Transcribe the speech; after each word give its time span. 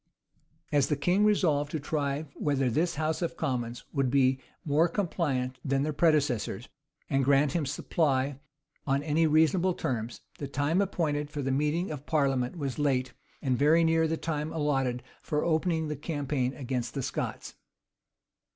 As 0.71 0.87
the 0.87 0.95
king 0.95 1.23
resolved 1.23 1.69
to 1.73 1.79
try 1.79 2.23
whether 2.33 2.71
this 2.71 2.95
house 2.95 3.21
of 3.21 3.37
commons 3.37 3.83
would 3.93 4.09
be 4.09 4.39
more 4.65 4.87
compliant 4.87 5.59
than 5.63 5.83
their 5.83 5.93
predecessors, 5.93 6.69
and 7.07 7.23
grant 7.23 7.51
him 7.51 7.67
supply 7.67 8.39
on 8.87 9.03
any 9.03 9.27
reasonable 9.27 9.75
terms, 9.75 10.21
the 10.39 10.47
time 10.47 10.81
appointed 10.81 11.29
for 11.29 11.43
the 11.43 11.51
meeting 11.51 11.91
of 11.91 12.07
parliament 12.07 12.55
was 12.57 12.79
late, 12.79 13.13
and 13.43 13.59
very 13.59 13.83
near 13.83 14.07
the 14.07 14.17
time 14.17 14.51
allotted 14.51 15.03
for 15.21 15.43
opening 15.43 15.87
the 15.87 15.95
campaign 15.95 16.55
against 16.55 16.95
the 16.95 17.03
Scots. 17.03 17.53